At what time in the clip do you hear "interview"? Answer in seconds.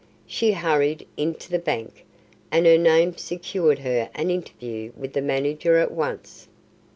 4.31-4.91